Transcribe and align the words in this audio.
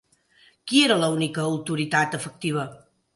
Qui 0.71 0.79
era 0.85 0.97
l'única 1.01 1.45
autoritat 1.49 2.17
efectiva? 2.19 2.65